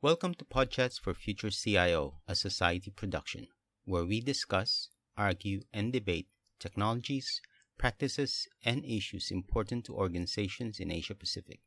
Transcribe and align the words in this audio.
Welcome 0.00 0.34
to 0.34 0.44
Podchats 0.44 1.00
for 1.00 1.12
Future 1.12 1.50
CIO, 1.50 2.20
a 2.28 2.34
Cxociety 2.34 2.94
production, 2.94 3.48
where 3.84 4.04
we 4.04 4.20
discuss, 4.20 4.90
argue, 5.16 5.62
and 5.72 5.92
debate 5.92 6.28
technologies, 6.60 7.40
practices, 7.78 8.46
and 8.64 8.84
issues 8.84 9.32
important 9.32 9.86
to 9.86 9.96
organizations 9.96 10.78
in 10.78 10.92
Asia 10.92 11.16
Pacific. 11.16 11.58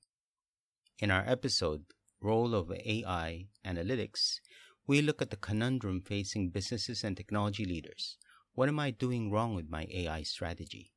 In 1.00 1.12
our 1.12 1.26
episode, 1.28 1.84
Role 2.22 2.56
of 2.56 2.72
AI 2.72 3.48
Analytics, 3.66 4.40
we 4.88 5.02
look 5.02 5.22
at 5.22 5.30
the 5.30 5.36
conundrum 5.36 6.00
facing 6.00 6.52
businesses 6.52 7.04
and 7.04 7.18
technology 7.18 7.66
leaders. 7.66 8.16
What 8.54 8.70
am 8.70 8.80
I 8.80 8.92
doing 8.92 9.30
wrong 9.30 9.56
with 9.56 9.70
my 9.70 9.88
AI 9.92 10.24
strategy? 10.24 10.94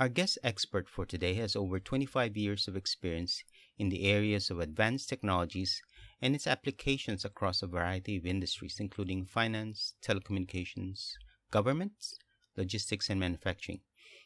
Our 0.00 0.08
guest 0.08 0.38
expert 0.42 0.88
for 0.88 1.06
today 1.06 1.34
has 1.34 1.54
over 1.54 1.78
25 1.78 2.36
years 2.36 2.66
of 2.66 2.74
experience 2.74 3.44
in 3.78 3.90
the 3.90 4.10
areas 4.10 4.50
of 4.50 4.58
advanced 4.58 5.08
technologies 5.08 5.80
and 6.24 6.34
its 6.34 6.46
applications 6.46 7.22
across 7.22 7.60
a 7.60 7.66
variety 7.66 8.16
of 8.16 8.24
industries, 8.24 8.80
including 8.80 9.26
finance, 9.26 9.92
telecommunications, 10.02 11.10
governments, 11.50 12.14
logistics, 12.56 13.10
and 13.10 13.20
manufacturing. 13.20 13.80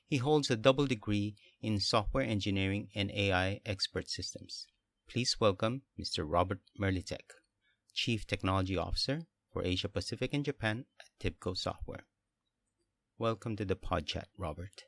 He 0.07 0.19
holds 0.19 0.49
a 0.49 0.57
double 0.57 0.87
degree 0.87 1.35
in 1.61 1.81
software 1.81 2.23
engineering 2.23 2.87
and 2.95 3.11
AI 3.11 3.61
expert 3.67 4.09
systems. 4.09 4.69
Please 5.11 5.41
welcome 5.41 5.83
Mr. 6.01 6.25
Robert 6.25 6.61
Merlicek, 6.81 7.33
Chief 7.95 8.25
Technology 8.25 8.77
Officer 8.77 9.23
for 9.53 9.65
Asia 9.65 9.89
Pacific 9.89 10.33
and 10.33 10.45
Japan 10.45 10.85
at 11.01 11.07
Tibco 11.19 11.57
Software. 11.57 12.07
Welcome 13.19 13.57
to 13.57 13.65
the 13.65 13.75
PodChat, 13.75 14.27
Robert. 14.37 14.85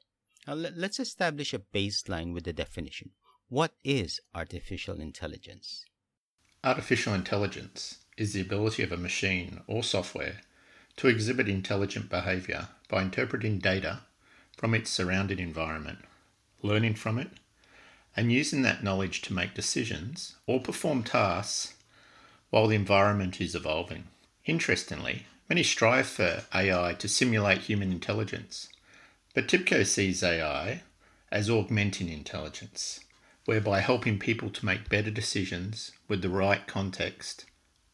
Now, 0.46 0.54
let's 0.54 1.00
establish 1.00 1.52
a 1.52 1.58
baseline 1.58 2.32
with 2.32 2.44
the 2.44 2.52
definition. 2.52 3.10
What 3.48 3.72
is 3.82 4.20
artificial 4.32 5.00
intelligence? 5.00 5.86
Artificial 6.62 7.14
intelligence 7.14 8.00
is 8.18 8.34
the 8.34 8.42
ability 8.42 8.82
of 8.82 8.92
a 8.92 8.96
machine 8.98 9.62
or 9.66 9.82
software 9.82 10.42
to 10.96 11.08
exhibit 11.08 11.48
intelligent 11.48 12.10
behavior 12.10 12.68
by 12.86 13.00
interpreting 13.00 13.58
data 13.58 14.00
from 14.58 14.74
its 14.74 14.90
surrounding 14.90 15.38
environment, 15.38 16.00
learning 16.60 16.94
from 16.94 17.18
it, 17.18 17.30
and 18.14 18.30
using 18.30 18.60
that 18.60 18.84
knowledge 18.84 19.22
to 19.22 19.32
make 19.32 19.54
decisions 19.54 20.36
or 20.46 20.60
perform 20.60 21.02
tasks 21.02 21.72
while 22.50 22.66
the 22.66 22.76
environment 22.76 23.40
is 23.40 23.54
evolving. 23.54 24.04
Interestingly, 24.44 25.24
many 25.48 25.62
strive 25.62 26.08
for 26.08 26.44
AI 26.54 26.92
to 26.92 27.08
simulate 27.08 27.62
human 27.62 27.90
intelligence, 27.90 28.68
but 29.32 29.48
TIBCO 29.48 29.86
sees 29.86 30.22
AI 30.22 30.82
as 31.32 31.48
augmenting 31.48 32.10
intelligence 32.10 33.00
whereby 33.50 33.80
helping 33.80 34.16
people 34.16 34.48
to 34.48 34.64
make 34.64 34.88
better 34.88 35.10
decisions 35.10 35.90
with 36.06 36.22
the 36.22 36.28
right 36.28 36.68
context 36.68 37.46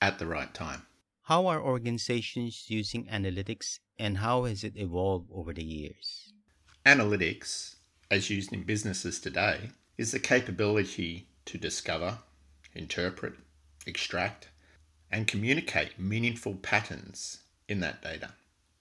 at 0.03 0.19
the 0.19 0.27
right 0.27 0.53
time. 0.53 0.83
How 1.23 1.47
are 1.47 1.63
organizations 1.63 2.67
using 2.69 3.07
analytics 3.07 3.79
and 3.99 4.19
how 4.19 4.45
has 4.45 4.65
it 4.65 4.77
evolved 4.77 5.31
over 5.33 5.55
the 5.55 5.65
years? 5.65 6.35
Analytics, 6.85 7.77
as 8.11 8.29
used 8.29 8.53
in 8.53 8.65
businesses 8.65 9.19
today, 9.19 9.71
is 9.97 10.13
the 10.13 10.19
capability 10.19 11.27
to 11.47 11.57
discover, 11.57 12.19
interpret, 12.75 13.33
extract, 13.87 14.49
and 15.11 15.27
communicate 15.27 15.99
meaningful 15.99 16.57
patterns 16.57 17.45
in 17.67 17.81
that 17.81 18.03
data. 18.03 18.35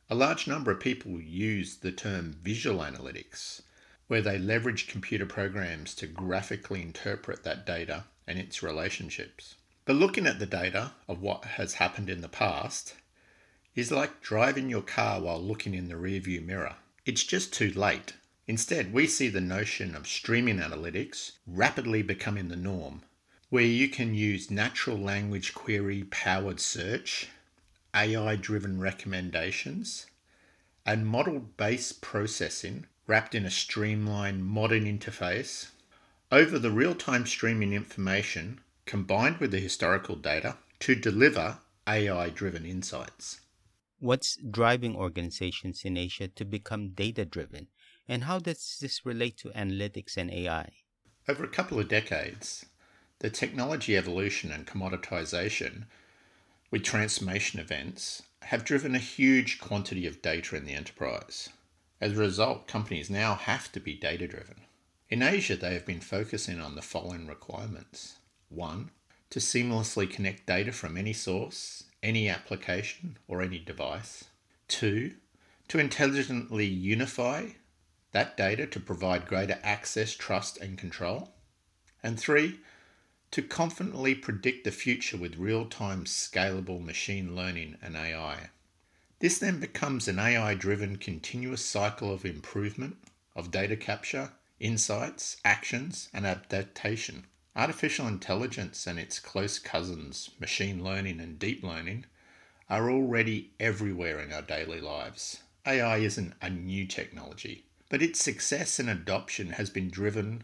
A 0.10 0.16
large 0.16 0.46
number 0.46 0.72
of 0.72 0.82
people 0.82 1.22
use 1.22 1.78
the 1.78 1.94
term 1.94 2.36
visual 2.44 2.80
analytics 2.80 3.62
where 4.08 4.22
they 4.22 4.38
leverage 4.38 4.88
computer 4.88 5.26
programs 5.26 5.96
to 5.96 6.08
graphically 6.08 6.82
interpret 6.82 7.44
that 7.44 7.66
data 7.66 8.04
and 8.28 8.38
its 8.38 8.62
relationships. 8.62 9.56
But 9.86 9.96
looking 9.96 10.28
at 10.28 10.40
the 10.40 10.46
data 10.46 10.92
of 11.08 11.22
what 11.22 11.46
has 11.46 11.76
happened 11.76 12.10
in 12.10 12.22
the 12.22 12.30
past 12.30 12.96
is 13.76 13.92
like 13.92 14.22
driving 14.22 14.70
your 14.70 14.82
car 14.82 15.22
while 15.22 15.42
looking 15.42 15.74
in 15.74 15.90
the 15.90 15.96
rearview 15.96 16.44
mirror. 16.44 16.76
It's 17.06 17.24
just 17.24 17.54
too 17.54 17.72
late. 17.72 18.14
Instead, 18.48 18.94
we 18.94 19.08
see 19.08 19.28
the 19.28 19.42
notion 19.42 19.96
of 19.96 20.08
streaming 20.08 20.60
analytics 20.60 21.34
rapidly 21.46 22.02
becoming 22.02 22.48
the 22.48 22.56
norm, 22.56 23.02
where 23.50 23.64
you 23.64 23.88
can 23.88 24.14
use 24.14 24.52
natural 24.52 24.98
language 24.98 25.54
query 25.54 26.04
powered 26.06 26.60
search, 26.60 27.28
AI 27.94 28.36
driven 28.36 28.80
recommendations, 28.80 30.06
and 30.86 31.08
model 31.08 31.40
based 31.58 32.02
processing 32.02 32.86
wrapped 33.08 33.36
in 33.36 33.46
a 33.46 33.52
streamlined 33.52 34.46
modern 34.46 34.86
interface 34.86 35.70
over 36.32 36.58
the 36.58 36.72
real 36.72 36.96
time 36.96 37.26
streaming 37.26 37.74
information 37.74 38.60
combined 38.86 39.38
with 39.38 39.52
the 39.52 39.60
historical 39.60 40.16
data 40.16 40.58
to 40.80 40.96
deliver 40.96 41.60
AI 41.88 42.30
driven 42.30 42.66
insights. 42.66 43.42
What's 44.00 44.38
driving 44.38 44.96
organizations 44.96 45.86
in 45.86 45.98
Asia 45.98 46.28
to 46.30 46.46
become 46.46 46.90
data 46.90 47.26
driven, 47.26 47.68
and 48.08 48.24
how 48.24 48.40
does 48.40 48.78
this 48.82 49.06
relate 49.06 49.38
to 49.38 49.50
analytics 49.50 50.18
and 50.18 50.32
AI? 50.32 50.74
Over 51.28 51.44
a 51.44 51.50
couple 51.50 51.80
of 51.80 51.88
decades, 51.88 52.66
the 53.20 53.30
technology 53.30 53.96
evolution 53.96 54.52
and 54.52 54.68
commoditization 54.68 55.86
with 56.72 56.84
transformation 56.84 57.60
events 57.60 58.24
have 58.42 58.66
driven 58.66 58.94
a 58.94 59.00
huge 59.00 59.60
quantity 59.60 60.06
of 60.06 60.22
data 60.22 60.56
in 60.56 60.66
the 60.66 60.74
enterprise. 60.74 61.50
As 62.02 62.14
a 62.14 62.22
result, 62.22 62.68
companies 62.68 63.10
now 63.10 63.36
have 63.36 63.72
to 63.72 63.80
be 63.80 63.94
data 63.94 64.28
driven. 64.28 64.62
In 65.10 65.22
Asia, 65.22 65.56
they 65.56 65.74
have 65.74 65.86
been 65.86 66.02
focusing 66.02 66.60
on 66.60 66.76
the 66.76 66.82
following 66.82 67.28
requirements. 67.28 68.16
One, 68.50 68.92
to 69.30 69.40
seamlessly 69.40 70.10
connect 70.10 70.46
data 70.46 70.72
from 70.72 70.98
any 70.98 71.14
source, 71.14 71.86
any 72.04 72.30
application, 72.30 73.18
or 73.28 73.42
any 73.42 73.60
device. 73.60 74.26
Two, 74.68 75.14
to 75.68 75.80
intelligently 75.80 76.66
unify 76.66 77.50
that 78.12 78.38
data 78.38 78.66
to 78.66 78.80
provide 78.80 79.28
greater 79.28 79.60
access, 79.62 80.14
trust, 80.14 80.58
and 80.58 80.78
control. 80.78 81.34
And 82.02 82.20
three, 82.20 82.60
to 83.32 83.42
confidently 83.42 84.16
predict 84.16 84.64
the 84.64 84.72
future 84.72 85.18
with 85.18 85.36
real 85.36 85.66
time 85.66 86.06
scalable 86.06 86.84
machine 86.84 87.36
learning 87.36 87.78
and 87.82 87.98
AI. 87.98 88.52
This 89.20 89.40
then 89.40 89.62
becomes 89.62 90.10
an 90.10 90.20
AI 90.20 90.56
driven 90.56 90.98
continuous 90.98 91.64
cycle 91.64 92.12
of 92.12 92.26
improvement, 92.26 92.98
of 93.34 93.50
data 93.50 93.78
capture, 93.78 94.34
insights, 94.60 95.38
actions, 95.46 96.10
and 96.14 96.26
adaptation. 96.26 97.26
Artificial 97.56 98.08
intelligence 98.08 98.86
and 98.86 99.00
its 99.00 99.20
close 99.20 99.58
cousins, 99.58 100.32
machine 100.40 100.84
learning 100.84 101.22
and 101.22 101.40
deep 101.40 101.64
learning, 101.64 102.06
are 102.70 102.92
already 102.92 103.52
everywhere 103.58 104.20
in 104.20 104.34
our 104.34 104.42
daily 104.42 104.82
lives. 104.82 105.44
AI 105.66 105.98
isn't 105.98 106.34
a 106.42 106.50
new 106.50 106.86
technology, 106.86 107.64
but 107.90 108.02
its 108.02 108.22
success 108.22 108.80
and 108.80 108.90
adoption 108.90 109.52
has 109.52 109.70
been 109.70 109.90
driven 109.90 110.44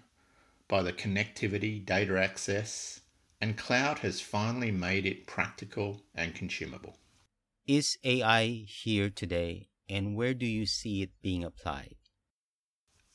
by 0.69 0.81
the 0.81 0.93
connectivity, 0.93 1.85
data 1.85 2.17
access, 2.17 3.01
and 3.41 3.57
cloud 3.57 3.99
has 3.99 4.21
finally 4.21 4.71
made 4.71 5.05
it 5.05 5.27
practical 5.27 6.01
and 6.15 6.33
consumable. 6.33 6.95
Is 7.73 7.97
AI 8.03 8.65
here 8.67 9.09
today, 9.09 9.69
and 9.87 10.13
where 10.13 10.33
do 10.33 10.45
you 10.45 10.65
see 10.65 11.03
it 11.03 11.11
being 11.21 11.45
applied? 11.45 11.95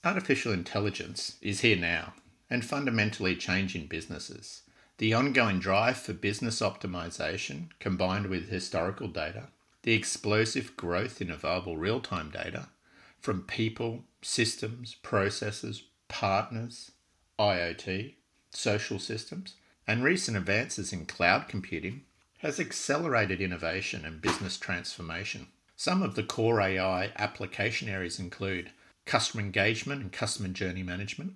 Artificial 0.03 0.51
intelligence 0.51 1.37
is 1.43 1.61
here 1.61 1.77
now 1.77 2.15
and 2.49 2.65
fundamentally 2.65 3.37
changing 3.37 3.87
businesses. 3.87 4.63
The 4.97 5.13
ongoing 5.13 5.59
drive 5.59 5.99
for 5.99 6.15
business 6.15 6.61
optimization 6.61 7.69
combined 7.81 8.29
with 8.29 8.49
historical 8.49 9.09
data, 9.09 9.49
the 9.83 9.93
explosive 9.93 10.75
growth 10.75 11.21
in 11.21 11.31
available 11.31 11.77
real 11.77 12.01
time 12.01 12.31
data 12.31 12.71
from 13.19 13.43
people, 13.43 14.05
systems, 14.23 14.95
processes, 15.03 15.83
partners, 16.09 16.93
IoT, 17.39 18.15
social 18.49 18.99
systems, 18.99 19.57
and 19.87 20.03
recent 20.03 20.35
advances 20.35 20.95
in 20.95 21.05
cloud 21.05 21.47
computing 21.47 22.06
has 22.47 22.61
accelerated 22.61 23.41
innovation 23.41 24.05
and 24.05 24.23
business 24.23 24.57
transformation. 24.57 25.49
Some 25.75 26.01
of 26.01 26.15
the 26.15 26.23
core 26.23 26.61
AI 26.61 27.11
application 27.17 27.89
areas 27.89 28.21
include 28.21 28.71
customer 29.05 29.43
engagement 29.43 30.01
and 30.01 30.13
customer 30.13 30.51
journey 30.51 30.85
management, 30.85 31.33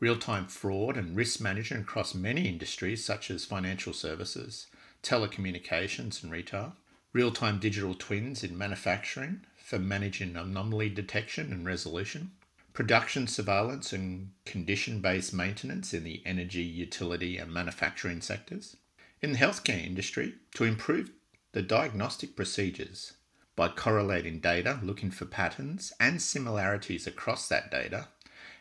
real 0.00 0.18
time 0.18 0.46
fraud 0.46 0.98
and 0.98 1.16
risk 1.16 1.40
management 1.40 1.84
across 1.84 2.14
many 2.14 2.46
industries 2.46 3.02
such 3.02 3.30
as 3.30 3.46
financial 3.46 3.94
services, 3.94 4.66
telecommunications, 5.02 6.22
and 6.22 6.30
retail, 6.30 6.74
real 7.14 7.30
time 7.30 7.58
digital 7.58 7.94
twins 7.94 8.44
in 8.44 8.58
manufacturing 8.58 9.40
for 9.56 9.78
managing 9.78 10.36
anomaly 10.36 10.90
detection 10.90 11.52
and 11.52 11.64
resolution, 11.64 12.32
production 12.74 13.26
surveillance 13.26 13.94
and 13.94 14.32
condition 14.44 15.00
based 15.00 15.32
maintenance 15.32 15.94
in 15.94 16.04
the 16.04 16.22
energy, 16.26 16.62
utility, 16.62 17.38
and 17.38 17.50
manufacturing 17.50 18.20
sectors, 18.20 18.76
in 19.22 19.32
the 19.32 19.38
healthcare 19.38 19.84
industry 19.84 20.34
to 20.54 20.64
improve 20.64 21.10
the 21.52 21.62
diagnostic 21.62 22.36
procedures 22.36 23.14
by 23.56 23.68
correlating 23.68 24.40
data, 24.40 24.80
looking 24.82 25.10
for 25.10 25.26
patterns 25.26 25.92
and 26.00 26.22
similarities 26.22 27.06
across 27.06 27.48
that 27.48 27.70
data, 27.70 28.08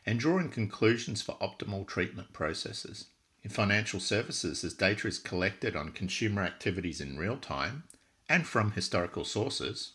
and 0.05 0.19
drawing 0.19 0.49
conclusions 0.49 1.21
for 1.21 1.37
optimal 1.37 1.87
treatment 1.87 2.33
processes. 2.33 3.05
in 3.41 3.49
financial 3.49 4.01
services 4.01 4.63
as 4.65 4.73
data 4.73 5.07
is 5.07 5.17
collected 5.17 5.75
on 5.75 5.91
consumer 5.91 6.41
activities 6.41 6.99
in 6.99 7.17
real 7.17 7.37
time 7.37 7.83
and 8.27 8.45
from 8.45 8.71
historical 8.73 9.23
sources, 9.23 9.93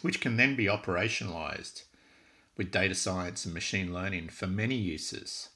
which 0.00 0.20
can 0.20 0.36
then 0.36 0.56
be 0.56 0.64
operationalized 0.64 1.84
with 2.56 2.70
data 2.70 2.94
science 2.94 3.44
and 3.44 3.52
machine 3.52 3.92
learning 3.92 4.28
for 4.30 4.46
many 4.46 4.74
uses, 4.74 5.50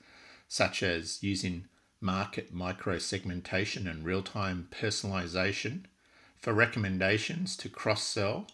such 0.47 0.83
as 0.83 1.23
using 1.23 1.65
market 2.01 2.53
micro-segmentation 2.53 3.87
and 3.87 4.05
real-time 4.05 4.69
personalization 4.71 5.85
for 6.39 6.53
recommendations 6.53 7.57
to 7.59 7.69
cross-sell 7.69 8.47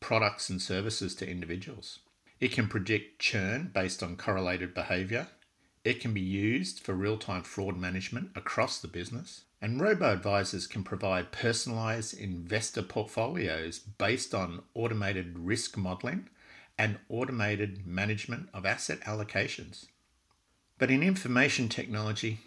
products 0.00 0.50
and 0.50 0.60
services 0.60 1.14
to 1.14 1.28
individuals. 1.28 2.00
It 2.40 2.52
can 2.52 2.68
predict 2.68 3.20
churn 3.20 3.70
based 3.72 4.02
on 4.02 4.16
correlated 4.16 4.74
behavior. 4.74 5.28
It 5.84 6.00
can 6.00 6.12
be 6.12 6.20
used 6.20 6.80
for 6.80 6.92
real-time 6.92 7.42
fraud 7.44 7.76
management 7.76 8.30
across 8.34 8.78
the 8.78 8.88
business. 8.88 9.42
And 9.60 9.80
robo 9.80 10.12
advisors 10.12 10.66
can 10.66 10.82
provide 10.82 11.30
personalized 11.30 12.18
investor 12.18 12.82
portfolios 12.82 13.78
based 13.78 14.34
on 14.34 14.64
automated 14.74 15.38
risk 15.38 15.76
modeling 15.76 16.28
and 16.76 16.98
automated 17.08 17.86
management 17.86 18.48
of 18.52 18.66
asset 18.66 19.00
allocations. 19.02 19.86
But 20.78 20.90
in 20.90 21.02
information 21.02 21.68
technology, 21.68 22.40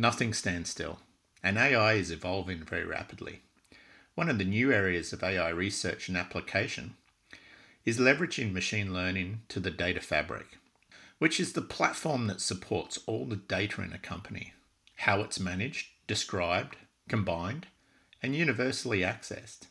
nothing 0.00 0.34
stands 0.34 0.70
still, 0.70 1.00
and 1.42 1.56
AI 1.56 1.94
is 1.94 2.10
evolving 2.10 2.62
very 2.64 2.84
rapidly. 2.84 3.40
One 4.14 4.28
of 4.28 4.38
the 4.38 4.44
new 4.44 4.72
areas 4.72 5.12
of 5.12 5.22
AI 5.22 5.48
research 5.48 6.08
and 6.08 6.16
application 6.16 6.96
is 7.84 7.98
leveraging 7.98 8.52
machine 8.52 8.92
learning 8.92 9.42
to 9.48 9.60
the 9.60 9.70
data 9.70 10.00
fabric, 10.00 10.58
which 11.18 11.40
is 11.40 11.52
the 11.52 11.62
platform 11.62 12.26
that 12.26 12.40
supports 12.40 12.98
all 13.06 13.24
the 13.24 13.36
data 13.36 13.82
in 13.82 13.92
a 13.92 13.98
company, 13.98 14.52
how 14.96 15.20
it's 15.20 15.40
managed, 15.40 15.88
described, 16.06 16.76
combined, 17.08 17.66
and 18.22 18.34
universally 18.34 19.00
accessed. 19.00 19.66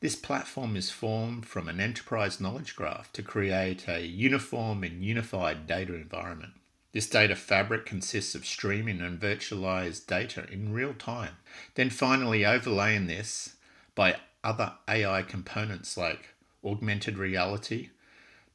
This 0.00 0.16
platform 0.16 0.76
is 0.76 0.90
formed 0.90 1.46
from 1.46 1.68
an 1.68 1.80
enterprise 1.80 2.40
knowledge 2.40 2.74
graph 2.74 3.12
to 3.12 3.22
create 3.22 3.88
a 3.88 4.04
uniform 4.04 4.82
and 4.82 5.04
unified 5.04 5.66
data 5.66 5.94
environment. 5.94 6.52
This 6.92 7.08
data 7.08 7.34
fabric 7.34 7.86
consists 7.86 8.34
of 8.34 8.44
streaming 8.44 9.00
and 9.00 9.18
virtualized 9.18 10.06
data 10.06 10.46
in 10.50 10.74
real 10.74 10.92
time, 10.92 11.36
then 11.74 11.88
finally 11.88 12.44
overlaying 12.44 13.06
this 13.06 13.56
by 13.94 14.16
other 14.44 14.74
AI 14.88 15.22
components 15.22 15.96
like 15.96 16.34
augmented 16.62 17.16
reality, 17.16 17.90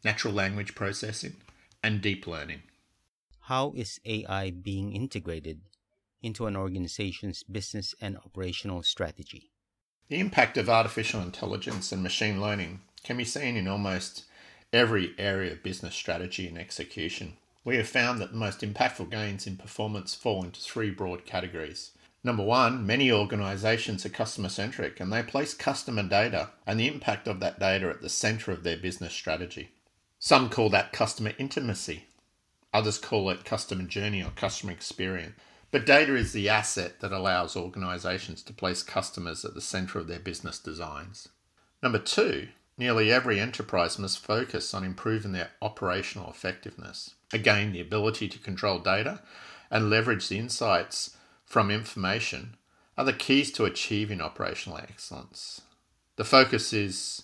natural 0.03 0.33
language 0.33 0.75
processing, 0.75 1.37
and 1.83 2.01
deep 2.01 2.27
learning. 2.27 2.61
How 3.41 3.73
is 3.75 3.99
AI 4.05 4.51
being 4.51 4.93
integrated 4.93 5.61
into 6.21 6.45
an 6.45 6.55
organization's 6.55 7.43
business 7.43 7.95
and 7.99 8.17
operational 8.17 8.83
strategy? 8.83 9.51
The 10.09 10.19
impact 10.19 10.57
of 10.57 10.69
artificial 10.69 11.21
intelligence 11.21 11.91
and 11.91 12.03
machine 12.03 12.39
learning 12.39 12.81
can 13.03 13.17
be 13.17 13.25
seen 13.25 13.57
in 13.57 13.67
almost 13.67 14.25
every 14.71 15.15
area 15.17 15.53
of 15.53 15.63
business 15.63 15.95
strategy 15.95 16.47
and 16.47 16.57
execution. 16.57 17.37
We 17.67 17.75
have 17.75 17.89
found 17.89 18.21
that 18.21 18.31
the 18.31 18.37
most 18.37 18.61
impactful 18.61 19.11
gains 19.11 19.45
in 19.45 19.57
performance 19.57 20.15
fall 20.15 20.41
into 20.41 20.61
three 20.61 20.89
broad 20.89 21.25
categories. 21.25 21.91
Number 22.23 22.41
one, 22.41 22.85
many 22.85 23.11
organizations 23.11 24.05
are 24.05 24.09
customer 24.09 24.47
centric 24.47 25.01
and 25.01 25.11
they 25.11 25.21
place 25.21 25.53
customer 25.53 26.03
data 26.03 26.51
and 26.65 26.79
the 26.79 26.87
impact 26.87 27.27
of 27.27 27.41
that 27.41 27.59
data 27.59 27.89
at 27.89 28.01
the 28.01 28.07
center 28.07 28.53
of 28.53 28.63
their 28.63 28.77
business 28.77 29.11
strategy. 29.11 29.71
Some 30.17 30.49
call 30.49 30.69
that 30.69 30.93
customer 30.93 31.33
intimacy, 31.37 32.05
others 32.73 32.97
call 32.97 33.29
it 33.31 33.43
customer 33.43 33.83
journey 33.83 34.23
or 34.23 34.29
customer 34.29 34.71
experience. 34.71 35.35
But 35.69 35.85
data 35.85 36.15
is 36.15 36.31
the 36.31 36.47
asset 36.47 37.01
that 37.01 37.11
allows 37.11 37.57
organizations 37.57 38.43
to 38.43 38.53
place 38.53 38.81
customers 38.81 39.43
at 39.43 39.55
the 39.55 39.59
center 39.59 39.99
of 39.99 40.07
their 40.07 40.19
business 40.19 40.57
designs. 40.57 41.27
Number 41.83 41.99
two, 41.99 42.47
nearly 42.77 43.11
every 43.11 43.39
enterprise 43.39 43.97
must 43.97 44.19
focus 44.19 44.73
on 44.73 44.83
improving 44.83 45.31
their 45.31 45.51
operational 45.61 46.29
effectiveness. 46.29 47.15
Again, 47.33 47.73
the 47.73 47.81
ability 47.81 48.27
to 48.29 48.39
control 48.39 48.79
data 48.79 49.21
and 49.71 49.89
leverage 49.89 50.29
the 50.29 50.37
insights 50.37 51.17
from 51.45 51.71
information 51.71 52.55
are 52.97 53.05
the 53.05 53.13
keys 53.13 53.51
to 53.53 53.65
achieving 53.65 54.21
operational 54.21 54.77
excellence. 54.77 55.61
The 56.15 56.23
focus 56.23 56.73
is 56.73 57.23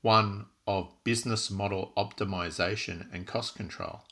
one 0.00 0.46
of 0.66 0.92
business 1.04 1.50
model 1.50 1.92
optimization 1.96 3.12
and 3.12 3.26
cost 3.26 3.54
control. 3.54 4.02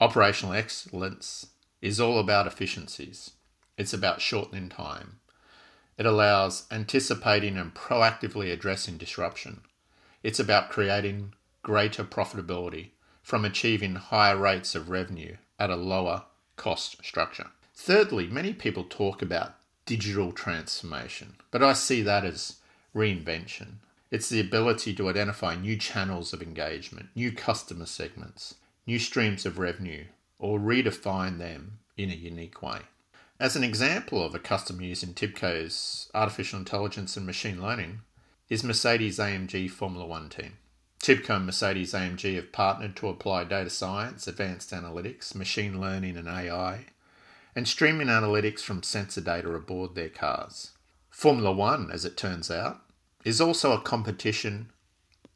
Operational 0.00 0.54
excellence 0.54 1.46
is 1.82 2.00
all 2.00 2.18
about 2.18 2.46
efficiencies. 2.46 3.32
It's 3.76 3.92
about 3.92 4.20
shortening 4.20 4.68
time. 4.68 5.20
It 5.98 6.06
allows 6.06 6.66
anticipating 6.70 7.58
and 7.58 7.74
proactively 7.74 8.52
addressing 8.52 8.96
disruption. 8.96 9.62
It's 10.22 10.40
about 10.40 10.70
creating 10.70 11.34
greater 11.62 12.04
profitability 12.04 12.90
from 13.22 13.44
achieving 13.44 13.94
higher 13.94 14.36
rates 14.36 14.74
of 14.74 14.90
revenue 14.90 15.36
at 15.58 15.70
a 15.70 15.76
lower 15.76 16.24
cost 16.56 17.02
structure. 17.04 17.50
Thirdly, 17.74 18.26
many 18.26 18.52
people 18.52 18.84
talk 18.84 19.22
about 19.22 19.54
digital 19.86 20.32
transformation, 20.32 21.36
but 21.50 21.62
I 21.62 21.72
see 21.72 22.02
that 22.02 22.24
as 22.24 22.56
reinvention. 22.94 23.76
It's 24.10 24.28
the 24.28 24.40
ability 24.40 24.94
to 24.94 25.08
identify 25.08 25.54
new 25.54 25.76
channels 25.76 26.32
of 26.32 26.42
engagement, 26.42 27.08
new 27.14 27.32
customer 27.32 27.86
segments, 27.86 28.56
new 28.86 28.98
streams 28.98 29.46
of 29.46 29.58
revenue, 29.58 30.04
or 30.38 30.58
redefine 30.58 31.38
them 31.38 31.78
in 31.96 32.10
a 32.10 32.14
unique 32.14 32.62
way. 32.62 32.80
As 33.38 33.56
an 33.56 33.64
example 33.64 34.22
of 34.22 34.34
a 34.34 34.38
customer 34.38 34.82
using 34.82 35.14
TIBCO's 35.14 36.10
artificial 36.12 36.58
intelligence 36.58 37.16
and 37.16 37.24
machine 37.24 37.62
learning 37.62 38.02
is 38.50 38.64
Mercedes 38.64 39.20
AMG 39.20 39.70
Formula 39.70 40.04
One 40.04 40.28
team. 40.28 40.54
TIBCO 41.00 41.36
and 41.36 41.46
Mercedes 41.46 41.92
AMG 41.92 42.34
have 42.34 42.50
partnered 42.50 42.96
to 42.96 43.08
apply 43.08 43.44
data 43.44 43.70
science, 43.70 44.26
advanced 44.26 44.72
analytics, 44.72 45.36
machine 45.36 45.80
learning, 45.80 46.16
and 46.16 46.26
AI, 46.26 46.86
and 47.54 47.68
streaming 47.68 48.08
analytics 48.08 48.58
from 48.58 48.82
sensor 48.82 49.20
data 49.20 49.48
aboard 49.50 49.94
their 49.94 50.08
cars. 50.08 50.72
Formula 51.10 51.52
One, 51.52 51.92
as 51.92 52.04
it 52.04 52.16
turns 52.16 52.50
out, 52.50 52.80
is 53.24 53.40
also 53.40 53.70
a 53.70 53.80
competition 53.80 54.72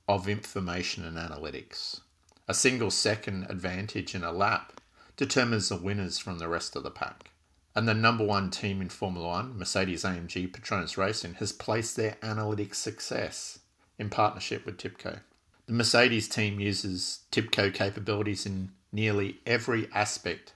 of 0.09 0.29
information 0.29 1.05
and 1.05 1.17
analytics. 1.17 2.01
A 2.49 2.53
single 2.53 2.91
second 2.91 3.47
advantage 3.49 4.17
in 4.17 4.25
a 4.25 4.33
lap 4.33 4.81
determines 5.17 5.69
the 5.69 5.77
winners 5.77 6.19
from 6.19 6.41
the 6.41 6.49
rest 6.49 6.75
of 6.75 6.83
the 6.83 6.91
pack. 6.91 7.31
And 7.77 7.89
the 7.89 7.95
number 7.95 8.25
one 8.25 8.51
team 8.51 8.81
in 8.81 8.89
Formula 8.89 9.27
One, 9.27 9.59
Mercedes 9.59 10.05
AMG 10.05 10.53
Petronas 10.53 10.97
Racing, 10.97 11.35
has 11.35 11.53
placed 11.53 11.97
their 11.97 12.13
analytics 12.23 12.77
success 12.77 13.59
in 13.99 14.11
partnership 14.11 14.65
with 14.65 14.79
TIBCO. 14.79 15.21
The 15.67 15.73
Mercedes 15.73 16.29
team 16.29 16.61
uses 16.61 17.21
TIBCO 17.33 17.75
capabilities 17.75 18.47
in 18.47 18.71
nearly 18.93 19.41
every 19.45 19.89
aspect 19.93 20.53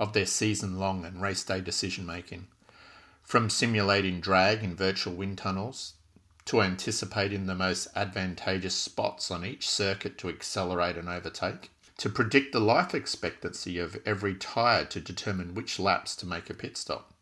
of 0.00 0.12
their 0.12 0.26
season 0.26 0.78
long 0.78 1.04
and 1.04 1.22
race 1.22 1.44
day 1.44 1.60
decision 1.60 2.04
making, 2.04 2.48
from 3.22 3.48
simulating 3.48 4.20
drag 4.20 4.64
in 4.64 4.74
virtual 4.74 5.14
wind 5.14 5.38
tunnels 5.38 5.94
to 6.46 6.62
anticipating 6.62 7.46
the 7.46 7.54
most 7.54 7.86
advantageous 7.94 8.74
spots 8.74 9.30
on 9.30 9.44
each 9.44 9.68
circuit 9.68 10.18
to 10.18 10.28
accelerate 10.28 10.96
and 10.96 11.08
overtake 11.08 11.70
to 12.00 12.08
predict 12.08 12.52
the 12.52 12.60
life 12.60 12.94
expectancy 12.94 13.78
of 13.78 13.98
every 14.06 14.34
tyre 14.34 14.86
to 14.86 14.98
determine 14.98 15.54
which 15.54 15.78
laps 15.78 16.16
to 16.16 16.24
make 16.24 16.48
a 16.48 16.54
pit 16.54 16.78
stop. 16.78 17.12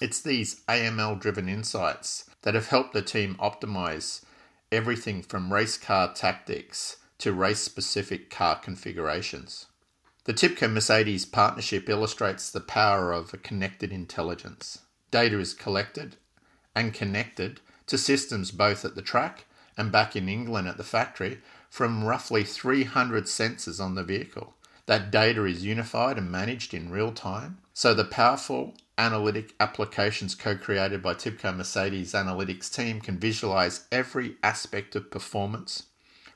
It's 0.00 0.20
these 0.20 0.60
AML 0.68 1.18
driven 1.18 1.48
insights 1.48 2.30
that 2.42 2.54
have 2.54 2.68
helped 2.68 2.92
the 2.92 3.02
team 3.02 3.34
optimize 3.40 4.22
everything 4.70 5.22
from 5.22 5.52
race 5.52 5.76
car 5.76 6.14
tactics 6.14 6.98
to 7.18 7.32
race 7.32 7.58
specific 7.58 8.30
car 8.30 8.54
configurations. 8.54 9.66
The 10.22 10.34
TIBCO 10.34 10.70
Mercedes 10.72 11.26
partnership 11.26 11.88
illustrates 11.88 12.48
the 12.48 12.60
power 12.60 13.12
of 13.12 13.34
a 13.34 13.38
connected 13.38 13.90
intelligence. 13.92 14.82
Data 15.10 15.40
is 15.40 15.52
collected 15.52 16.14
and 16.76 16.94
connected 16.94 17.60
to 17.88 17.98
systems 17.98 18.52
both 18.52 18.84
at 18.84 18.94
the 18.94 19.02
track 19.02 19.46
and 19.76 19.90
back 19.90 20.14
in 20.14 20.28
England 20.28 20.68
at 20.68 20.76
the 20.76 20.84
factory 20.84 21.40
from 21.68 22.04
roughly 22.04 22.44
300 22.44 23.24
sensors 23.24 23.82
on 23.82 23.94
the 23.94 24.04
vehicle. 24.04 24.54
That 24.86 25.10
data 25.10 25.44
is 25.44 25.64
unified 25.64 26.16
and 26.16 26.30
managed 26.30 26.72
in 26.72 26.90
real 26.90 27.12
time. 27.12 27.58
So 27.74 27.92
the 27.92 28.04
powerful 28.04 28.74
analytic 28.96 29.54
applications 29.60 30.34
co-created 30.34 31.02
by 31.02 31.14
TIBCO 31.14 31.56
Mercedes 31.56 32.14
analytics 32.14 32.74
team 32.74 33.00
can 33.00 33.18
visualize 33.18 33.86
every 33.92 34.36
aspect 34.42 34.96
of 34.96 35.10
performance, 35.10 35.84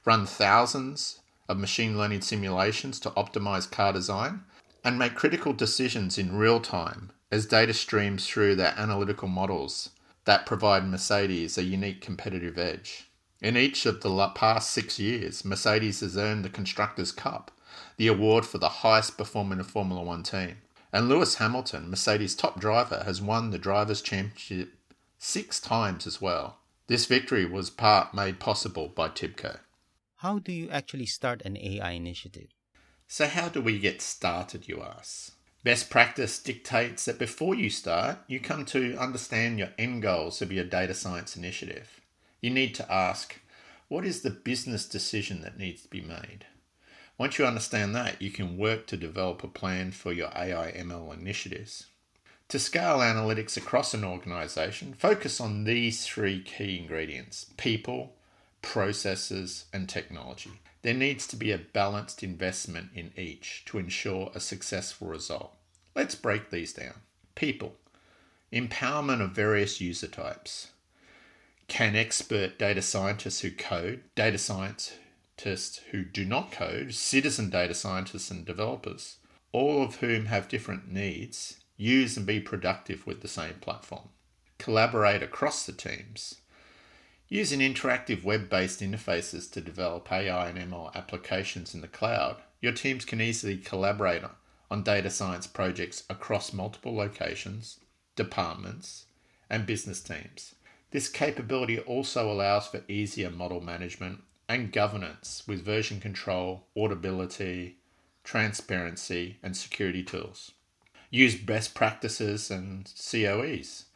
run 0.05 0.27
thousands 0.27 1.21
of 1.49 1.59
machine 1.59 1.99
learning 1.99 2.21
simulations 2.21 3.01
to 3.01 3.11
optimize 3.11 3.71
car 3.71 3.93
design, 3.93 4.45
and 4.85 4.99
make 4.99 5.15
critical 5.15 5.53
decisions 5.53 6.19
in 6.19 6.37
real 6.37 6.61
time 6.61 7.11
as 7.31 7.47
data 7.47 7.73
streams 7.73 8.27
through 8.27 8.55
their 8.55 8.75
analytical 8.77 9.29
models 9.29 9.91
that 10.25 10.47
provide 10.47 10.87
Mercedes 10.87 11.57
a 11.59 11.63
unique 11.63 12.01
competitive 12.01 12.59
edge. 12.59 13.09
In 13.43 13.57
each 13.57 13.87
of 13.87 14.03
the 14.03 14.29
past 14.37 14.71
six 14.71 15.01
years, 15.01 15.45
Mercedes 15.45 15.99
has 15.99 16.17
earned 16.17 16.45
the 16.45 16.49
Constructors' 16.49 17.11
Cup, 17.11 17.51
the 17.97 18.07
award 18.07 18.47
for 18.47 18.59
the 18.59 18.69
highest 18.69 19.19
performing 19.19 19.61
Formula 19.65 20.01
One 20.01 20.23
team. 20.23 20.59
And 20.93 21.09
Lewis 21.09 21.35
Hamilton, 21.35 21.91
Mercedes' 21.91 22.37
top 22.37 22.61
driver, 22.61 23.03
has 23.05 23.21
won 23.21 23.51
the 23.51 23.59
Drivers' 23.59 24.01
Championship 24.01 24.75
six 25.19 25.59
times 25.59 26.07
as 26.07 26.21
well. 26.21 26.59
This 26.87 27.07
victory 27.07 27.45
was 27.45 27.69
part 27.69 28.15
made 28.15 28.39
possible 28.39 28.87
by 28.87 29.09
TIBCO. 29.09 29.59
How 30.19 30.39
do 30.39 30.53
you 30.53 30.71
actually 30.71 31.07
start 31.07 31.43
an 31.45 31.57
AI 31.57 31.91
initiative? 31.91 32.51
So, 33.09 33.27
how 33.27 33.49
do 33.49 33.61
we 33.61 33.81
get 33.81 34.01
started, 34.01 34.69
you 34.69 34.83
ask? 34.83 35.33
Best 35.65 35.91
practice 35.91 36.39
dictates 36.39 37.07
that 37.07 37.19
before 37.19 37.57
you 37.57 37.71
start, 37.71 38.19
you 38.29 38.39
come 38.39 38.65
to 38.67 38.97
understand 38.97 39.59
your 39.59 39.71
end 39.79 40.03
goals 40.03 40.41
of 40.43 40.53
your 40.53 40.65
data 40.65 40.95
science 40.95 41.37
initiative. 41.37 42.02
You 42.43 42.51
need 42.51 42.75
to 42.75 42.93
ask, 42.93 43.39
what 43.87 44.05
is 44.05 44.23
the 44.23 44.31
business 44.31 44.89
decision 44.89 45.43
that 45.43 45.59
needs 45.59 45.83
to 45.83 45.89
be 45.89 46.01
made? 46.01 46.45
Once 47.17 47.39
you 47.39 47.47
understand 47.47 47.95
that, 47.95 48.21
you 48.21 48.33
can 48.33 48.59
work 48.59 48.89
to 48.89 48.97
develop 48.97 49.45
a 49.45 49.49
plan 49.49 49.93
for 49.93 50.13
your 50.13 50.31
AI 50.35 50.73
ML 50.73 51.17
initiatives. 51.17 51.87
To 52.49 52.59
scale 52.59 52.99
analytics 52.99 53.57
across 53.57 53.95
an 53.95 54.03
organization, 54.03 54.93
focus 54.93 55.41
on 55.41 55.63
these 55.63 56.05
three 56.05 56.43
key 56.43 56.79
ingredients 56.79 57.47
people, 57.57 58.17
processes, 58.61 59.67
and 59.73 59.89
technology. 59.89 60.51
There 60.83 60.95
needs 60.95 61.29
to 61.29 61.37
be 61.37 61.53
a 61.53 61.59
balanced 61.59 62.25
investment 62.25 62.89
in 62.93 63.13
each 63.17 63.63
to 63.67 63.79
ensure 63.79 64.33
a 64.35 64.41
successful 64.41 65.07
result. 65.07 65.55
Let's 65.95 66.17
break 66.17 66.51
these 66.51 66.73
down. 66.73 66.95
People, 67.37 67.77
empowerment 68.53 69.23
of 69.23 69.31
various 69.31 69.81
user 69.81 70.09
types. 70.09 70.73
Can 71.73 71.97
expert 71.97 72.59
data 72.59 72.83
scientists 72.83 73.41
who 73.41 73.51
code, 73.51 74.03
data 74.15 74.37
scientists 74.37 75.81
who 75.91 76.05
do 76.05 76.23
not 76.27 76.53
code, 76.53 76.93
citizen 76.93 77.49
data 77.49 77.73
scientists 77.73 78.31
and 78.31 78.45
developers, 78.45 79.17
all 79.53 79.83
of 79.83 79.97
whom 79.97 80.27
have 80.27 80.51
different 80.51 80.93
needs, 80.93 81.61
use 81.79 82.19
and 82.19 82.27
be 82.27 82.41
productive 82.41 83.07
with 83.07 83.23
the 83.23 83.27
same 83.27 83.55
platform? 83.55 84.11
Collaborate 84.59 85.23
across 85.23 85.65
the 85.65 85.73
teams. 85.73 86.43
Using 87.31 87.61
interactive 87.61 88.23
web 88.23 88.51
based 88.51 88.81
interfaces 88.81 89.51
to 89.53 89.63
develop 89.63 90.13
AI 90.13 90.51
and 90.51 90.59
ML 90.59 90.95
applications 90.95 91.75
in 91.75 91.81
the 91.81 91.89
cloud, 91.89 92.37
your 92.61 92.73
teams 92.73 93.07
can 93.07 93.23
easily 93.23 93.57
collaborate 93.57 94.21
on 94.71 94.83
data 94.83 95.09
science 95.09 95.47
projects 95.47 96.05
across 96.11 96.53
multiple 96.53 96.95
locations, 96.95 97.81
departments, 98.15 99.07
and 99.49 99.65
business 99.65 100.03
teams. 100.03 100.55
This 100.93 101.09
capability 101.09 101.79
also 101.79 102.31
allows 102.31 102.67
for 102.67 102.85
easier 102.87 103.31
model 103.31 103.63
management 103.63 104.25
and 104.47 104.71
governance 104.71 105.43
with 105.49 105.65
version 105.65 106.01
control, 106.01 106.67
auditability, 106.77 107.77
transparency, 108.25 109.39
and 109.43 109.57
security 109.57 110.03
tools. 110.03 110.53
Use 111.11 111.35
best 111.35 111.75
practices 111.75 112.51
and 112.51 112.93
COEs. 112.95 113.87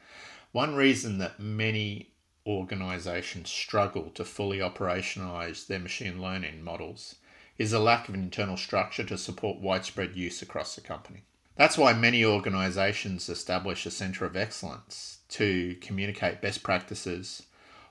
One 0.52 0.74
reason 0.74 1.18
that 1.18 1.38
many 1.38 2.12
organizations 2.46 3.50
struggle 3.50 4.08
to 4.14 4.24
fully 4.24 4.58
operationalize 4.58 5.66
their 5.66 5.78
machine 5.78 6.22
learning 6.22 6.64
models 6.64 7.16
is 7.58 7.74
a 7.74 7.78
lack 7.78 8.08
of 8.08 8.14
internal 8.14 8.56
structure 8.56 9.04
to 9.04 9.18
support 9.18 9.60
widespread 9.60 10.16
use 10.16 10.40
across 10.40 10.74
the 10.74 10.80
company. 10.80 11.24
That's 11.56 11.78
why 11.78 11.94
many 11.94 12.24
organizations 12.24 13.28
establish 13.28 13.86
a 13.86 13.90
center 13.90 14.26
of 14.26 14.36
excellence 14.36 15.18
to 15.30 15.76
communicate 15.80 16.42
best 16.42 16.62
practices, 16.62 17.44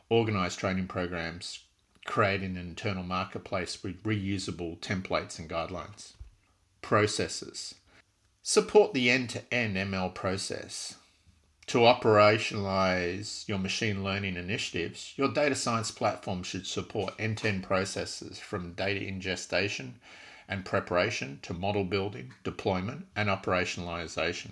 organize 0.10 0.56
training 0.56 0.88
programs, 0.88 1.64
create 2.06 2.42
an 2.42 2.58
internal 2.58 3.04
marketplace 3.04 3.84
with 3.84 4.04
reusable 4.04 4.80
templates 4.80 5.40
and 5.40 5.50
guidelines. 5.50 6.14
Processes. 6.84 7.76
Support 8.44 8.94
the 8.94 9.10
end 9.10 9.32
to 9.32 9.54
end 9.54 9.76
ML 9.76 10.14
process 10.14 10.96
to 11.68 11.80
operationalize 11.80 13.48
your 13.48 13.58
machine 13.58 14.04
learning 14.04 14.38
initiatives, 14.38 15.14
your 15.16 15.30
data 15.34 15.56
science 15.56 15.90
platform 15.90 16.44
should 16.44 16.68
support 16.68 17.16
end 17.18 17.40
to 17.40 17.48
end 17.48 17.64
processes 17.64 18.38
from 18.38 18.74
data 18.74 19.04
ingestion 19.04 20.00
and 20.48 20.66
preparation 20.66 21.40
to 21.42 21.54
model 21.54 21.84
building, 21.84 22.34
deployment, 22.44 23.08
and 23.16 23.30
operationalization. 23.30 24.52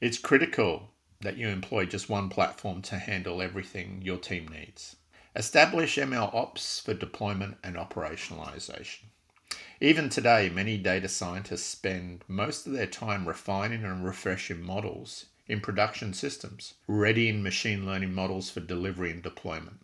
It's 0.00 0.18
critical 0.18 0.90
that 1.20 1.36
you 1.36 1.48
employ 1.48 1.86
just 1.86 2.08
one 2.08 2.28
platform 2.28 2.82
to 2.82 2.98
handle 2.98 3.40
everything 3.40 4.02
your 4.02 4.18
team 4.18 4.48
needs. 4.48 4.96
Establish 5.34 5.96
ML 5.96 6.34
ops 6.34 6.80
for 6.80 6.92
deployment 6.92 7.56
and 7.64 7.76
operationalization. 7.76 9.04
Even 9.80 10.08
today, 10.08 10.48
many 10.48 10.76
data 10.76 11.08
scientists 11.08 11.64
spend 11.64 12.24
most 12.28 12.66
of 12.66 12.72
their 12.72 12.86
time 12.86 13.26
refining 13.26 13.84
and 13.84 14.04
refreshing 14.04 14.62
models 14.62 15.26
in 15.48 15.60
production 15.60 16.12
systems, 16.12 16.74
readying 16.86 17.42
machine 17.42 17.84
learning 17.84 18.12
models 18.12 18.50
for 18.50 18.60
delivery 18.60 19.10
and 19.10 19.22
deployment. 19.22 19.80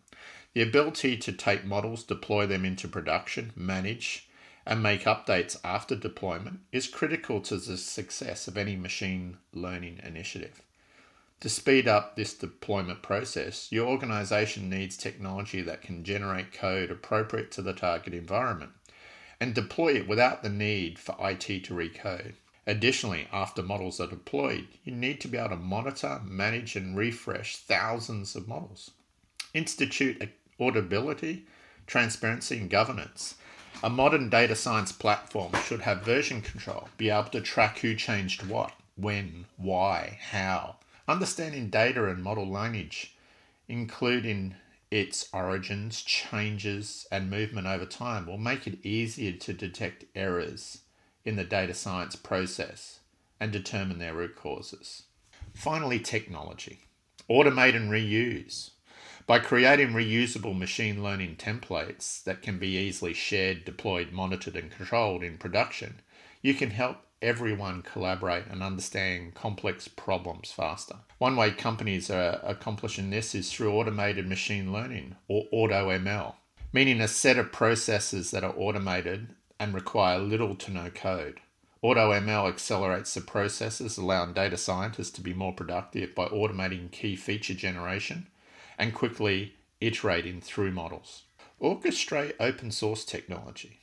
The 0.54 0.62
ability 0.62 1.16
to 1.16 1.32
take 1.32 1.64
models, 1.64 2.04
deploy 2.04 2.46
them 2.46 2.64
into 2.64 2.88
production, 2.88 3.52
manage, 3.56 4.27
and 4.68 4.82
make 4.82 5.04
updates 5.04 5.58
after 5.64 5.96
deployment 5.96 6.60
is 6.72 6.86
critical 6.86 7.40
to 7.40 7.56
the 7.56 7.78
success 7.78 8.46
of 8.46 8.58
any 8.58 8.76
machine 8.76 9.38
learning 9.54 9.98
initiative. 10.04 10.60
To 11.40 11.48
speed 11.48 11.88
up 11.88 12.16
this 12.16 12.34
deployment 12.34 13.00
process, 13.00 13.72
your 13.72 13.88
organization 13.88 14.68
needs 14.68 14.98
technology 14.98 15.62
that 15.62 15.80
can 15.80 16.04
generate 16.04 16.52
code 16.52 16.90
appropriate 16.90 17.50
to 17.52 17.62
the 17.62 17.72
target 17.72 18.12
environment 18.12 18.72
and 19.40 19.54
deploy 19.54 19.94
it 19.94 20.06
without 20.06 20.42
the 20.42 20.50
need 20.50 20.98
for 20.98 21.16
IT 21.18 21.64
to 21.64 21.72
recode. 21.74 22.34
Additionally, 22.66 23.26
after 23.32 23.62
models 23.62 23.98
are 23.98 24.06
deployed, 24.06 24.68
you 24.84 24.92
need 24.92 25.18
to 25.22 25.28
be 25.28 25.38
able 25.38 25.50
to 25.50 25.56
monitor, 25.56 26.20
manage, 26.26 26.76
and 26.76 26.94
refresh 26.94 27.56
thousands 27.56 28.36
of 28.36 28.46
models. 28.46 28.90
Institute 29.54 30.28
auditability, 30.60 31.44
transparency, 31.86 32.58
and 32.58 32.68
governance. 32.68 33.36
A 33.80 33.88
modern 33.88 34.28
data 34.28 34.56
science 34.56 34.90
platform 34.90 35.52
should 35.64 35.82
have 35.82 36.02
version 36.02 36.42
control, 36.42 36.88
be 36.96 37.10
able 37.10 37.30
to 37.30 37.40
track 37.40 37.78
who 37.78 37.94
changed 37.94 38.44
what, 38.44 38.72
when, 38.96 39.46
why, 39.56 40.18
how. 40.20 40.78
Understanding 41.06 41.70
data 41.70 42.08
and 42.08 42.20
model 42.20 42.48
lineage, 42.48 43.16
including 43.68 44.56
its 44.90 45.28
origins, 45.32 46.02
changes, 46.02 47.06
and 47.12 47.30
movement 47.30 47.68
over 47.68 47.86
time, 47.86 48.26
will 48.26 48.36
make 48.36 48.66
it 48.66 48.84
easier 48.84 49.30
to 49.32 49.52
detect 49.52 50.06
errors 50.16 50.80
in 51.24 51.36
the 51.36 51.44
data 51.44 51.72
science 51.72 52.16
process 52.16 52.98
and 53.38 53.52
determine 53.52 54.00
their 54.00 54.14
root 54.14 54.34
causes. 54.34 55.04
Finally, 55.54 56.00
technology. 56.00 56.80
Automate 57.30 57.76
and 57.76 57.92
reuse. 57.92 58.70
By 59.28 59.40
creating 59.40 59.90
reusable 59.90 60.56
machine 60.56 61.02
learning 61.04 61.36
templates 61.36 62.24
that 62.24 62.40
can 62.40 62.58
be 62.58 62.78
easily 62.78 63.12
shared, 63.12 63.66
deployed, 63.66 64.10
monitored, 64.10 64.56
and 64.56 64.70
controlled 64.70 65.22
in 65.22 65.36
production, 65.36 66.00
you 66.40 66.54
can 66.54 66.70
help 66.70 67.02
everyone 67.20 67.82
collaborate 67.82 68.46
and 68.46 68.62
understand 68.62 69.34
complex 69.34 69.86
problems 69.86 70.50
faster. 70.50 71.00
One 71.18 71.36
way 71.36 71.50
companies 71.50 72.08
are 72.08 72.40
accomplishing 72.42 73.10
this 73.10 73.34
is 73.34 73.52
through 73.52 73.74
automated 73.74 74.26
machine 74.26 74.72
learning 74.72 75.16
or 75.28 75.44
AutoML, 75.52 76.36
meaning 76.72 77.02
a 77.02 77.06
set 77.06 77.36
of 77.36 77.52
processes 77.52 78.30
that 78.30 78.44
are 78.44 78.54
automated 78.56 79.34
and 79.60 79.74
require 79.74 80.20
little 80.20 80.54
to 80.54 80.70
no 80.70 80.88
code. 80.88 81.40
AutoML 81.84 82.48
accelerates 82.48 83.12
the 83.12 83.20
processes, 83.20 83.98
allowing 83.98 84.32
data 84.32 84.56
scientists 84.56 85.10
to 85.10 85.20
be 85.20 85.34
more 85.34 85.52
productive 85.52 86.14
by 86.14 86.28
automating 86.28 86.90
key 86.90 87.14
feature 87.14 87.52
generation 87.52 88.26
and 88.78 88.94
quickly 88.94 89.54
iterating 89.80 90.40
through 90.40 90.70
models. 90.70 91.24
Orchestrate 91.60 92.34
open 92.38 92.70
source 92.70 93.04
technology. 93.04 93.78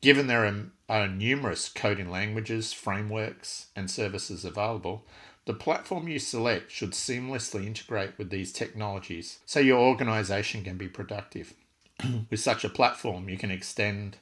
Given 0.00 0.28
there 0.28 0.64
are 0.88 1.08
numerous 1.08 1.68
coding 1.68 2.10
languages, 2.10 2.72
frameworks, 2.72 3.66
and 3.74 3.90
services 3.90 4.44
available, 4.44 5.04
the 5.46 5.54
platform 5.54 6.08
you 6.08 6.18
select 6.18 6.70
should 6.70 6.92
seamlessly 6.92 7.66
integrate 7.66 8.18
with 8.18 8.30
these 8.30 8.52
technologies 8.52 9.40
so 9.46 9.60
your 9.60 9.78
organization 9.78 10.62
can 10.62 10.76
be 10.76 10.88
productive. 10.88 11.54
with 12.30 12.40
such 12.40 12.64
a 12.64 12.68
platform, 12.68 13.28
you 13.28 13.38
can 13.38 13.50
extend 13.50 14.18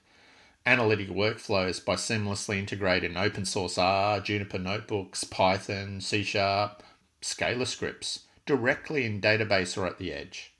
analytic 0.64 1.08
workflows 1.08 1.84
by 1.84 1.94
seamlessly 1.94 2.58
integrating 2.58 3.16
open 3.16 3.44
source 3.44 3.76
R, 3.76 4.20
Jupyter 4.20 4.62
notebooks, 4.62 5.24
Python, 5.24 6.00
C 6.00 6.22
Sharp, 6.22 6.82
Scala 7.20 7.66
scripts 7.66 8.20
directly 8.46 9.04
in 9.04 9.20
database 9.20 9.76
or 9.76 9.86
at 9.86 9.98
the 9.98 10.12
edge. 10.12 10.52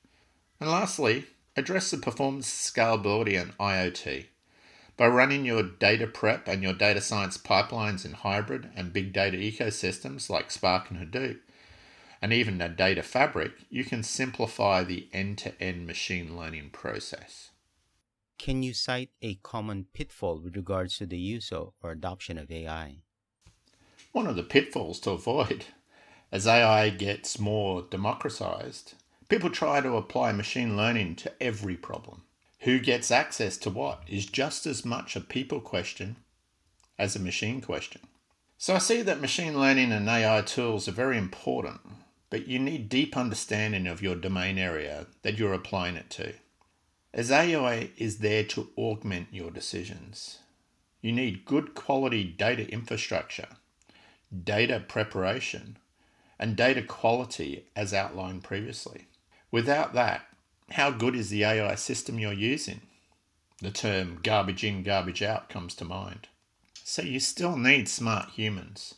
And 0.60 0.70
lastly, 0.70 1.26
address 1.56 1.90
the 1.90 1.98
performance, 1.98 2.48
scalability, 2.48 3.40
and 3.40 3.56
IoT. 3.58 4.26
By 4.96 5.08
running 5.08 5.44
your 5.44 5.62
data 5.62 6.06
prep 6.06 6.46
and 6.46 6.62
your 6.62 6.72
data 6.72 7.00
science 7.00 7.36
pipelines 7.36 8.04
in 8.04 8.12
hybrid 8.12 8.70
and 8.76 8.92
big 8.92 9.12
data 9.12 9.36
ecosystems 9.36 10.30
like 10.30 10.50
Spark 10.50 10.90
and 10.90 11.00
Hadoop, 11.00 11.38
and 12.22 12.32
even 12.32 12.60
a 12.60 12.68
data 12.68 13.02
fabric, 13.02 13.52
you 13.68 13.84
can 13.84 14.02
simplify 14.02 14.82
the 14.82 15.08
end 15.12 15.38
to 15.38 15.60
end 15.60 15.86
machine 15.86 16.36
learning 16.36 16.70
process. 16.70 17.50
Can 18.38 18.62
you 18.62 18.72
cite 18.72 19.10
a 19.20 19.34
common 19.36 19.86
pitfall 19.92 20.38
with 20.38 20.56
regards 20.56 20.96
to 20.98 21.06
the 21.06 21.18
use 21.18 21.52
or 21.52 21.72
adoption 21.84 22.38
of 22.38 22.50
AI? 22.50 22.98
One 24.12 24.26
of 24.26 24.36
the 24.36 24.42
pitfalls 24.42 25.00
to 25.00 25.10
avoid 25.10 25.66
as 26.34 26.48
AI 26.48 26.90
gets 26.90 27.38
more 27.38 27.82
democratized, 27.82 28.94
people 29.28 29.50
try 29.50 29.80
to 29.80 29.96
apply 29.96 30.32
machine 30.32 30.76
learning 30.76 31.14
to 31.14 31.30
every 31.40 31.76
problem. 31.76 32.22
Who 32.62 32.80
gets 32.80 33.12
access 33.12 33.56
to 33.58 33.70
what 33.70 34.02
is 34.08 34.26
just 34.26 34.66
as 34.66 34.84
much 34.84 35.14
a 35.14 35.20
people 35.20 35.60
question 35.60 36.16
as 36.98 37.14
a 37.14 37.20
machine 37.20 37.60
question. 37.60 38.00
So 38.58 38.74
I 38.74 38.78
see 38.78 39.00
that 39.02 39.20
machine 39.20 39.60
learning 39.60 39.92
and 39.92 40.08
AI 40.08 40.40
tools 40.40 40.88
are 40.88 40.92
very 40.92 41.18
important, 41.18 41.80
but 42.30 42.48
you 42.48 42.58
need 42.58 42.88
deep 42.88 43.16
understanding 43.16 43.86
of 43.86 44.02
your 44.02 44.16
domain 44.16 44.58
area 44.58 45.06
that 45.22 45.38
you're 45.38 45.52
applying 45.52 45.94
it 45.94 46.10
to. 46.10 46.32
As 47.12 47.30
AI 47.30 47.90
is 47.96 48.18
there 48.18 48.42
to 48.42 48.70
augment 48.76 49.28
your 49.30 49.52
decisions, 49.52 50.40
you 51.00 51.12
need 51.12 51.44
good 51.44 51.76
quality 51.76 52.24
data 52.24 52.68
infrastructure, 52.72 53.50
data 54.42 54.80
preparation, 54.80 55.76
and 56.44 56.56
data 56.56 56.82
quality 56.82 57.64
as 57.74 57.94
outlined 57.94 58.44
previously. 58.44 59.06
Without 59.50 59.94
that, 59.94 60.26
how 60.72 60.90
good 60.90 61.14
is 61.14 61.30
the 61.30 61.42
AI 61.42 61.74
system 61.74 62.18
you're 62.18 62.34
using? 62.34 62.82
The 63.62 63.70
term 63.70 64.18
garbage 64.22 64.62
in, 64.62 64.82
garbage 64.82 65.22
out 65.22 65.48
comes 65.48 65.74
to 65.76 65.86
mind. 65.86 66.28
So 66.82 67.00
you 67.00 67.18
still 67.18 67.56
need 67.56 67.88
smart 67.88 68.28
humans 68.32 68.96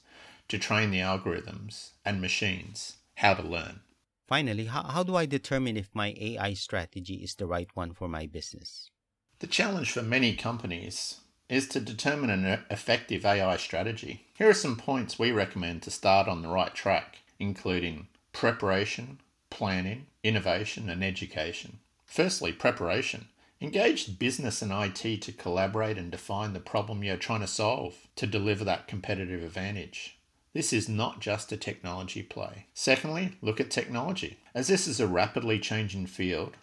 to 0.49 0.59
train 0.59 0.91
the 0.91 0.99
algorithms 0.99 1.91
and 2.05 2.21
machines 2.21 2.97
how 3.15 3.35
to 3.35 3.47
learn. 3.47 3.79
Finally, 4.27 4.65
how, 4.65 4.83
how 4.83 5.05
do 5.05 5.15
I 5.15 5.25
determine 5.25 5.77
if 5.77 5.95
my 5.95 6.17
AI 6.19 6.53
strategy 6.55 7.15
is 7.15 7.37
the 7.37 7.47
right 7.47 7.69
one 7.75 7.93
for 7.93 8.09
my 8.09 8.27
business? 8.27 8.91
The 9.39 9.47
challenge 9.47 9.93
for 9.93 10.03
many 10.03 10.35
companies 10.35 11.21
is 11.49 11.69
to 11.69 11.79
determine 11.79 12.31
an 12.31 12.65
effective 12.73 13.25
AI 13.25 13.57
strategy. 13.57 14.27
Here 14.37 14.49
are 14.49 14.53
some 14.53 14.75
points 14.75 15.17
we 15.17 15.31
recommend 15.31 15.83
to 15.83 15.93
start 15.93 16.27
on 16.27 16.43
the 16.43 16.49
right 16.49 16.75
track, 16.75 17.19
including 17.39 18.09
preparation, 18.33 19.21
planning, 19.51 20.07
innovation, 20.23 20.89
and 20.89 21.03
education. 21.03 21.79
Firstly, 22.05 22.53
preparation. 22.53 23.29
Engage 23.61 24.19
business 24.19 24.61
and 24.61 24.71
IT 24.71 25.23
to 25.23 25.33
collaborate 25.33 25.97
and 25.97 26.11
define 26.11 26.53
the 26.53 26.61
problem 26.61 27.03
you're 27.03 27.17
trying 27.17 27.41
to 27.41 27.47
solve 27.47 28.07
to 28.17 28.27
deliver 28.27 28.65
that 28.65 28.87
competitive 28.87 29.43
advantage. 29.43 30.19
This 30.53 30.73
is 30.73 30.89
not 30.89 31.21
just 31.21 31.53
a 31.53 31.57
technology 31.57 32.23
play. 32.23 32.67
Secondly, 32.75 33.33
look 33.41 33.61
at 33.61 33.71
technology. 33.71 34.39
As 34.55 34.69
this 34.69 34.87
is 34.87 35.01
a 35.01 35.07
rapidly 35.07 35.59
changing 35.59 36.07
field, 36.07 36.57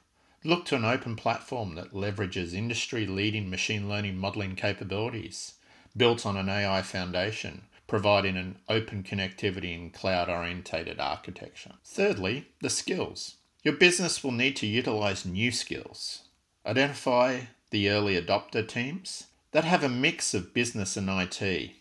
look 0.43 0.65
to 0.65 0.75
an 0.75 0.85
open 0.85 1.15
platform 1.15 1.75
that 1.75 1.93
leverages 1.93 2.53
industry 2.53 3.05
leading 3.05 3.49
machine 3.49 3.87
learning 3.87 4.17
modeling 4.17 4.55
capabilities 4.55 5.53
built 5.95 6.25
on 6.25 6.37
an 6.37 6.49
AI 6.49 6.81
foundation, 6.81 7.63
providing 7.87 8.37
an 8.37 8.57
open 8.69 9.03
connectivity 9.03 9.75
and 9.75 9.93
cloud 9.93 10.29
orientated 10.29 10.99
architecture. 10.99 11.73
Thirdly, 11.85 12.47
the 12.61 12.69
skills. 12.69 13.35
Your 13.63 13.75
business 13.75 14.23
will 14.23 14.31
need 14.31 14.55
to 14.57 14.67
utilize 14.67 15.25
new 15.25 15.51
skills 15.51 16.23
Identify 16.65 17.41
the 17.71 17.89
early 17.89 18.19
adopter 18.19 18.65
teams 18.65 19.27
that 19.51 19.65
have 19.65 19.83
a 19.83 19.89
mix 19.89 20.33
of 20.33 20.53
business 20.53 20.95
and 20.95 21.09
IT. 21.09 21.71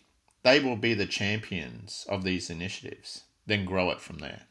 They 0.43 0.59
will 0.59 0.75
be 0.75 0.93
the 0.93 1.05
champions 1.05 2.05
of 2.09 2.23
these 2.23 2.49
initiatives, 2.49 3.23
then 3.45 3.63
grow 3.63 3.91
it 3.91 4.01
from 4.01 4.17
there. 4.17 4.41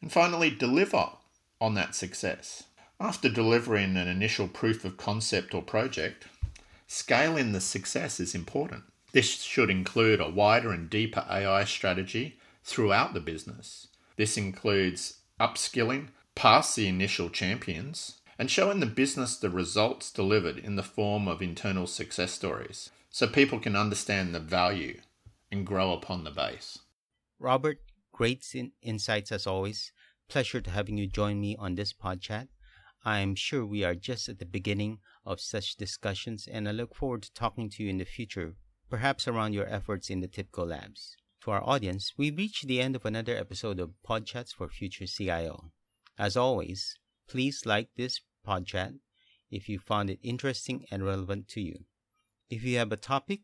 And 0.00 0.10
finally, 0.10 0.48
deliver 0.48 1.10
on 1.60 1.74
that 1.74 1.94
success. 1.94 2.64
After 2.98 3.28
delivering 3.28 3.96
an 3.96 4.08
initial 4.08 4.48
proof 4.48 4.84
of 4.84 4.96
concept 4.96 5.54
or 5.54 5.60
project, 5.60 6.26
scaling 6.86 7.52
the 7.52 7.60
success 7.60 8.18
is 8.18 8.34
important. 8.34 8.84
This 9.12 9.42
should 9.42 9.70
include 9.70 10.20
a 10.20 10.30
wider 10.30 10.72
and 10.72 10.88
deeper 10.88 11.24
AI 11.28 11.64
strategy 11.64 12.38
throughout 12.64 13.14
the 13.14 13.20
business. 13.20 13.88
This 14.16 14.36
includes 14.36 15.18
upskilling 15.38 16.08
past 16.34 16.76
the 16.76 16.88
initial 16.88 17.28
champions 17.28 18.20
and 18.38 18.50
showing 18.50 18.80
the 18.80 18.86
business 18.86 19.36
the 19.36 19.50
results 19.50 20.10
delivered 20.10 20.58
in 20.58 20.76
the 20.76 20.82
form 20.82 21.28
of 21.28 21.42
internal 21.42 21.86
success 21.86 22.32
stories 22.32 22.90
so 23.10 23.26
people 23.26 23.60
can 23.60 23.76
understand 23.76 24.34
the 24.34 24.40
value 24.40 24.98
and 25.50 25.66
grow 25.66 25.92
upon 25.92 26.24
the 26.24 26.30
base. 26.30 26.78
Robert, 27.38 27.78
great 28.12 28.44
in- 28.54 28.72
insights 28.80 29.30
as 29.30 29.46
always. 29.46 29.92
Pleasure 30.28 30.62
to 30.62 30.70
having 30.70 30.96
you 30.96 31.06
join 31.06 31.38
me 31.38 31.54
on 31.58 31.74
this 31.74 31.92
pod 31.92 32.22
chat. 32.22 32.48
I'm 33.04 33.34
sure 33.34 33.66
we 33.66 33.84
are 33.84 33.94
just 33.94 34.28
at 34.28 34.38
the 34.38 34.46
beginning 34.46 34.98
of 35.26 35.40
such 35.40 35.76
discussions, 35.76 36.48
and 36.50 36.68
I 36.68 36.72
look 36.72 36.94
forward 36.94 37.22
to 37.22 37.34
talking 37.34 37.68
to 37.70 37.82
you 37.82 37.90
in 37.90 37.98
the 37.98 38.04
future, 38.04 38.54
perhaps 38.92 39.26
around 39.26 39.54
your 39.54 39.66
efforts 39.70 40.10
in 40.10 40.20
the 40.20 40.28
TIBCO 40.28 40.68
labs. 40.68 41.16
To 41.44 41.50
our 41.50 41.66
audience, 41.66 42.12
we've 42.18 42.36
reached 42.36 42.66
the 42.66 42.78
end 42.78 42.94
of 42.94 43.06
another 43.06 43.34
episode 43.34 43.80
of 43.80 43.94
Podchats 44.06 44.52
for 44.52 44.68
Future 44.68 45.06
CIO. 45.06 45.72
As 46.18 46.36
always, 46.36 46.98
please 47.26 47.64
like 47.64 47.88
this 47.96 48.20
PodChat 48.46 48.98
if 49.50 49.66
you 49.66 49.78
found 49.78 50.10
it 50.10 50.18
interesting 50.22 50.84
and 50.90 51.06
relevant 51.06 51.48
to 51.48 51.62
you. 51.62 51.86
If 52.50 52.64
you 52.64 52.76
have 52.76 52.92
a 52.92 52.98
topic 52.98 53.40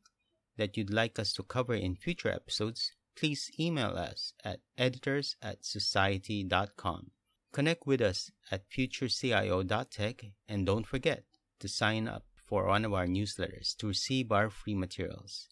that 0.58 0.76
you'd 0.76 0.92
like 0.92 1.18
us 1.18 1.32
to 1.32 1.42
cover 1.42 1.74
in 1.74 1.96
future 1.96 2.30
episodes, 2.30 2.92
please 3.16 3.50
email 3.58 3.96
us 3.96 4.34
at 4.44 4.60
editors 4.76 5.34
at 5.40 5.62
cxociety.com. 5.62 7.12
Connect 7.54 7.86
with 7.86 8.02
us 8.02 8.30
at 8.50 8.68
futurecio.tech 8.68 10.24
and 10.46 10.66
don't 10.66 10.86
forget 10.86 11.24
to 11.60 11.68
sign 11.68 12.06
up 12.06 12.24
for 12.48 12.66
one 12.66 12.84
of 12.84 12.94
our 12.94 13.06
newsletters 13.06 13.76
to 13.76 13.86
receive 13.86 14.32
our 14.32 14.48
free 14.48 14.74
materials. 14.74 15.48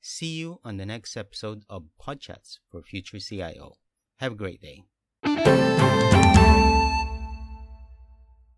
See 0.00 0.34
you 0.34 0.58
on 0.64 0.76
the 0.76 0.84
next 0.84 1.16
episode 1.16 1.62
of 1.70 1.84
Podchats 2.00 2.58
for 2.68 2.82
Future 2.82 3.20
CIO. 3.20 3.76
Have 4.18 4.32
a 4.32 4.36
great 4.36 4.60
day. 4.60 5.91